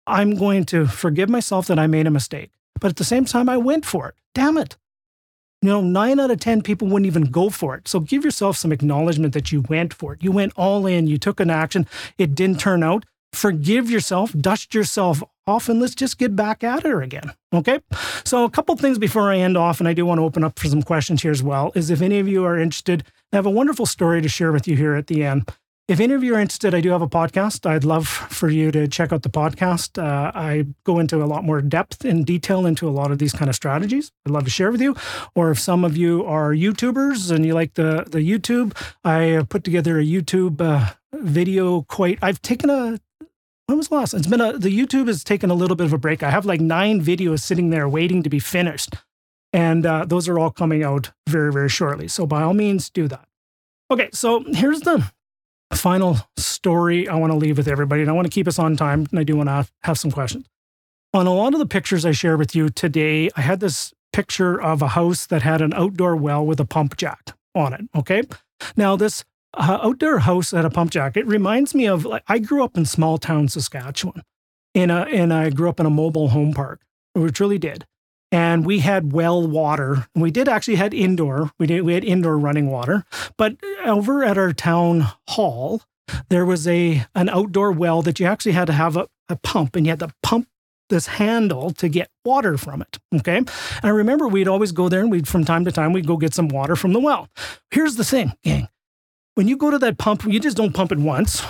[0.07, 3.49] I'm going to forgive myself that I made a mistake, but at the same time,
[3.49, 4.15] I went for it.
[4.35, 4.77] Damn it.
[5.63, 7.87] You know, nine out of 10 people wouldn't even go for it.
[7.87, 10.23] So give yourself some acknowledgement that you went for it.
[10.23, 11.87] You went all in, you took an action,
[12.19, 13.05] it didn't turn out.
[13.33, 17.33] Forgive yourself, dust yourself off, and let's just get back at it again.
[17.55, 17.81] Okay.
[18.25, 20.59] So, a couple things before I end off, and I do want to open up
[20.59, 23.47] for some questions here as well, is if any of you are interested, I have
[23.47, 25.49] a wonderful story to share with you here at the end.
[25.89, 27.69] If any of you are interested, I do have a podcast.
[27.69, 30.01] I'd love for you to check out the podcast.
[30.01, 33.33] Uh, I go into a lot more depth and detail into a lot of these
[33.33, 34.13] kind of strategies.
[34.25, 34.95] I'd love to share with you.
[35.35, 39.65] Or if some of you are YouTubers and you like the the YouTube, I put
[39.65, 41.83] together a YouTube uh, video.
[41.83, 43.01] Quite, I've taken a.
[43.67, 44.15] When was the last?
[44.15, 44.57] It's been a.
[44.57, 46.23] The YouTube has taken a little bit of a break.
[46.23, 48.95] I have like nine videos sitting there waiting to be finished,
[49.53, 52.07] and uh, those are all coming out very very shortly.
[52.07, 53.27] So by all means, do that.
[53.91, 55.11] Okay, so here's the
[55.77, 58.77] final story I want to leave with everybody, and I want to keep us on
[58.77, 60.47] time, and I do want to have some questions.
[61.15, 64.61] On a lot of the pictures I share with you today, I had this picture
[64.61, 67.83] of a house that had an outdoor well with a pump jack on it.
[67.95, 68.23] Okay.
[68.77, 72.39] Now, this uh, outdoor house at a pump jack, it reminds me of like I
[72.39, 74.23] grew up in small town Saskatchewan,
[74.75, 76.81] in a, and I grew up in a mobile home park.
[77.15, 77.87] which really did
[78.33, 80.09] and we had well water.
[80.15, 81.53] We did actually had indoor.
[81.59, 83.05] We did we had indoor running water,
[83.37, 85.83] but over at our town hall,
[86.31, 89.77] there was a an outdoor well that you actually had to have a, a pump,
[89.77, 90.49] and you had to pump
[90.89, 92.99] this handle to get water from it.
[93.15, 93.51] Okay, and
[93.83, 96.35] I remember we'd always go there, and we'd from time to time we'd go get
[96.35, 97.29] some water from the well.
[97.71, 98.69] Here's the thing, gang.
[99.35, 101.43] when you go to that pump, you just don't pump it once.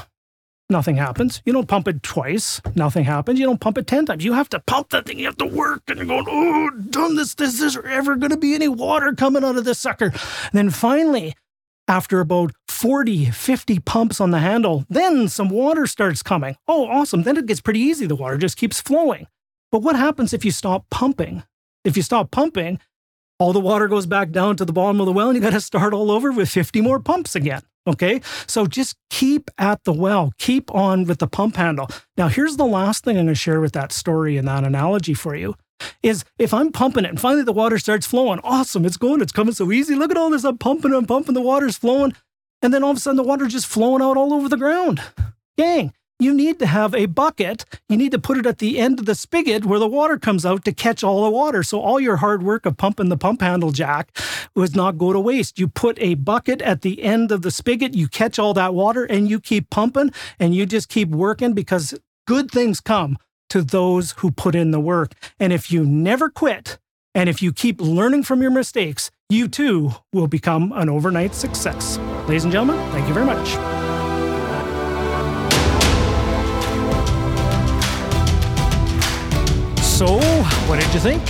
[0.73, 1.43] Nothing happens.
[1.45, 2.63] You don't pump it twice.
[2.75, 3.39] Nothing happens.
[3.39, 4.25] You don't pump it 10 times.
[4.25, 5.19] You have to pump that thing.
[5.19, 5.83] You have to work.
[5.87, 7.35] And you're going, oh, done this.
[7.35, 10.07] This is ever going to be any water coming out of this sucker.
[10.07, 11.35] And then finally,
[11.87, 16.57] after about 40, 50 pumps on the handle, then some water starts coming.
[16.67, 17.25] Oh, awesome.
[17.25, 18.07] Then it gets pretty easy.
[18.07, 19.27] The water just keeps flowing.
[19.71, 21.43] But what happens if you stop pumping?
[21.85, 22.81] If you stop pumping,
[23.39, 25.51] all the water goes back down to the bottom of the well and you got
[25.51, 27.61] to start all over with 50 more pumps again.
[27.87, 28.21] Okay.
[28.47, 31.89] So just keep at the well, keep on with the pump handle.
[32.17, 35.15] Now, here's the last thing I'm going to share with that story and that analogy
[35.15, 35.57] for you
[36.03, 39.33] is if I'm pumping it and finally the water starts flowing, awesome, it's going, it's
[39.33, 39.97] coming so easy.
[39.97, 42.15] Look at all this, I'm pumping, I'm pumping, the water's flowing.
[42.61, 45.03] And then all of a sudden the water's just flowing out all over the ground.
[45.59, 45.93] Gang,
[46.23, 47.65] you need to have a bucket.
[47.89, 50.47] You need to put it at the end of the spigot where the water comes
[50.47, 51.63] out to catch all the water.
[51.63, 54.17] So all your hard work of pumping the pump handle jack
[54.55, 55.59] was not go to waste.
[55.59, 59.05] You put a bucket at the end of the spigot, you catch all that water
[59.05, 63.19] and you keep pumping and you just keep working because good things come
[63.51, 65.13] to those who put in the work.
[65.39, 66.79] And if you never quit
[67.15, 71.99] and if you keep learning from your mistakes, you too will become an overnight success.
[72.27, 73.72] Ladies and gentlemen, thank you very much.
[80.05, 80.19] So,
[80.67, 81.23] what did you think?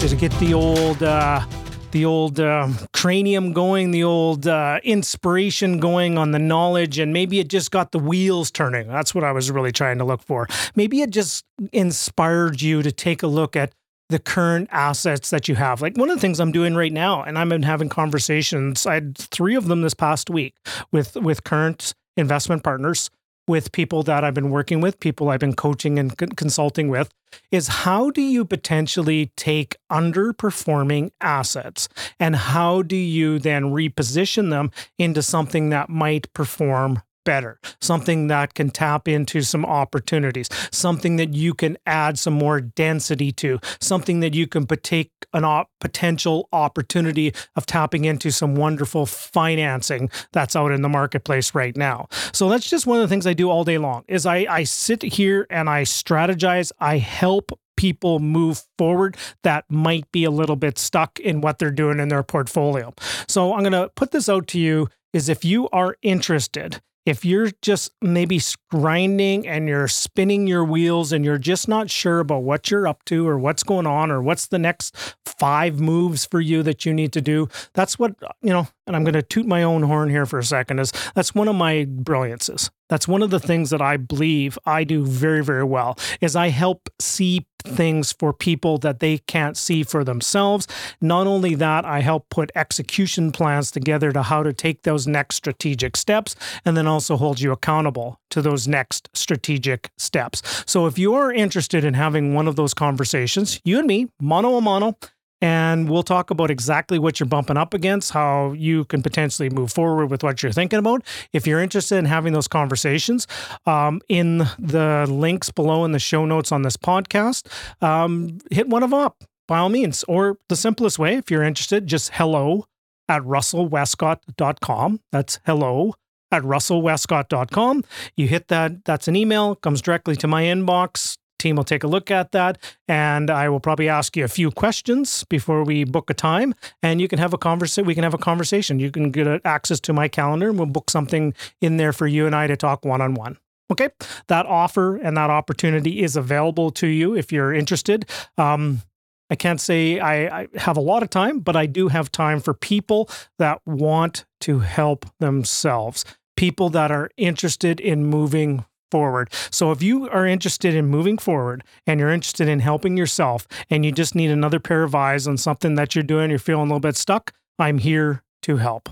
[0.00, 1.44] Did it get the old, uh,
[1.90, 7.40] the old uh, cranium going, the old uh, inspiration going on the knowledge, and maybe
[7.40, 8.88] it just got the wheels turning?
[8.88, 10.48] That's what I was really trying to look for.
[10.74, 11.44] Maybe it just
[11.74, 13.74] inspired you to take a look at
[14.08, 15.82] the current assets that you have.
[15.82, 18.86] Like one of the things I'm doing right now, and I've been having conversations.
[18.86, 20.54] I had three of them this past week
[20.90, 23.10] with with current investment partners
[23.48, 27.10] with people that I've been working with, people I've been coaching and consulting with,
[27.50, 31.88] is how do you potentially take underperforming assets?
[32.18, 38.54] And how do you then reposition them into something that might perform better, something that
[38.54, 44.20] can tap into some opportunities, something that you can add some more density to, something
[44.20, 50.56] that you can take an op- potential opportunity of tapping into some wonderful financing that's
[50.56, 52.06] out in the marketplace right now.
[52.32, 54.62] So that's just one of the things I do all day long is I, I
[54.64, 60.56] sit here and I strategize, I help people move forward that might be a little
[60.56, 62.94] bit stuck in what they're doing in their portfolio.
[63.28, 67.24] So I'm going to put this out to you is if you are interested if
[67.24, 68.40] you're just maybe
[68.70, 73.04] grinding and you're spinning your wheels and you're just not sure about what you're up
[73.04, 76.92] to or what's going on or what's the next five moves for you that you
[76.92, 79.84] need to do, that's what, uh, you know, and I'm going to toot my own
[79.84, 82.70] horn here for a second, is that's one of my brilliances.
[82.88, 86.48] That's one of the things that I believe I do very, very well is I
[86.48, 90.68] help see things for people that they can't see for themselves.
[91.00, 95.36] Not only that, I help put execution plans together to how to take those next
[95.36, 100.42] strategic steps and then also hold you accountable to those next strategic steps.
[100.66, 104.56] So if you are interested in having one of those conversations, you and me, mano
[104.56, 104.96] a mano,
[105.40, 109.72] and we'll talk about exactly what you're bumping up against, how you can potentially move
[109.72, 111.02] forward with what you're thinking about.
[111.32, 113.26] If you're interested in having those conversations,
[113.66, 117.46] um, in the links below in the show notes on this podcast,
[117.82, 120.04] um, hit one of them up by all means.
[120.08, 122.66] Or the simplest way, if you're interested, just hello
[123.08, 125.00] at russellwestcott.com.
[125.12, 125.94] That's hello
[126.32, 127.84] at russellwestcott.com.
[128.16, 131.88] You hit that, that's an email, comes directly to my inbox team will take a
[131.88, 132.58] look at that
[132.88, 137.00] and I will probably ask you a few questions before we book a time and
[137.00, 138.80] you can have a conversation we can have a conversation.
[138.80, 142.26] You can get access to my calendar and we'll book something in there for you
[142.26, 143.38] and I to talk one on one
[143.70, 143.88] okay?
[144.28, 148.08] That offer and that opportunity is available to you if you're interested.
[148.38, 148.82] Um,
[149.30, 152.40] I can't say I, I, have a lot of time, but I do have time
[152.40, 156.04] for people that want to help themselves,
[156.36, 159.30] people that are interested in moving forward.
[159.50, 163.84] So if you are interested in moving forward and you're interested in helping yourself and
[163.84, 166.66] you just need another pair of eyes on something that you're doing, you're feeling a
[166.66, 168.88] little bit stuck, I'm here to help.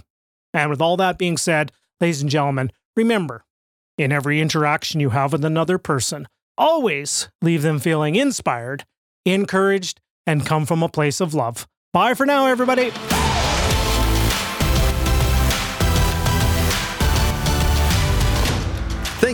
[0.53, 3.45] And with all that being said, ladies and gentlemen, remember
[3.99, 8.85] in every interaction you have with another person, always leave them feeling inspired,
[9.25, 11.67] encouraged, and come from a place of love.
[11.93, 12.93] Bye for now, everybody.